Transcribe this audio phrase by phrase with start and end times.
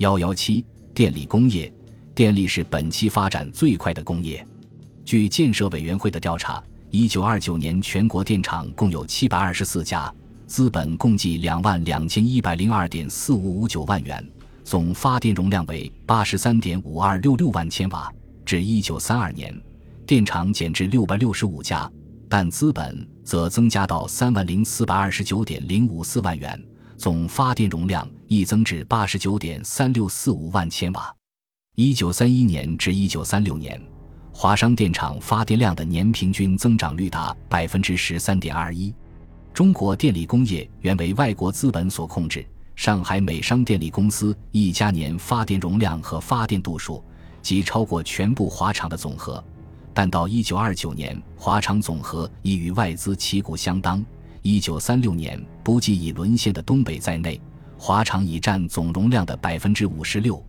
[0.00, 1.70] 幺幺七，电力工业，
[2.14, 4.42] 电力是本期发展最快的工业。
[5.04, 10.10] 据建设委员会的调查，一九二九年全国电厂共有七百二十四家，
[10.46, 14.26] 资本共计两万两千一百零二点四五五九万元，
[14.64, 18.10] 总发电容量为八十三点五二六六万千瓦。
[18.46, 19.54] 至一九三二年，
[20.06, 21.90] 电厂减至六百六十五家，
[22.26, 26.58] 但资本则增加到三万零四百二十九点零五四万元。
[27.00, 31.10] 总发电容量亦增至八十九点三六四五万千瓦。
[31.74, 33.80] 一九三一年至一九三六年，
[34.34, 38.94] 华商电厂发电量的年平均增长率达百分之十三点二一。
[39.54, 42.44] 中国电力工业原为外国资本所控制，
[42.76, 47.02] 上海美商电力公司一家年发电容量和发电度数
[47.40, 49.42] 即超过全部华厂的总和，
[49.94, 54.04] 但到一九二九年，华厂总和已与外资旗鼓相当。
[54.42, 57.38] 一九三六年，不计已沦陷的东北在内，
[57.76, 60.42] 华厂已占总容量的百分之五十六。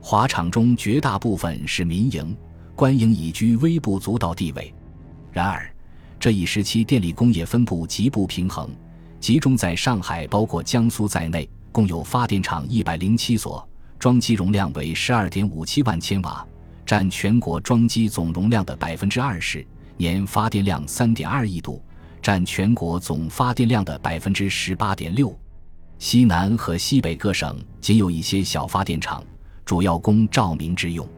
[0.00, 2.34] 华厂中绝大部分是民营，
[2.74, 4.72] 官营已居微不足道地位。
[5.32, 5.70] 然而，
[6.18, 8.70] 这一时期电力工业分布极不平衡，
[9.20, 13.68] 集中在上海，包括江苏在内，共有发电厂一百零七所，
[13.98, 16.46] 装机容量为十二点五七万千瓦，
[16.86, 19.66] 占全国装机总容量的百分之二十，
[19.98, 21.82] 年发电量三点二亿度。
[22.26, 25.32] 占全国总发电量的百分之十八点六，
[26.00, 29.22] 西南和西北各省仅有一些小发电厂，
[29.64, 31.08] 主要供照明之用。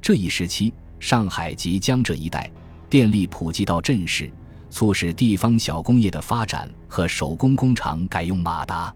[0.00, 2.48] 这一时期，上海及江浙一带
[2.88, 4.30] 电力普及到镇市，
[4.70, 8.94] 促使地方小工业的发展和手工工厂改用马达。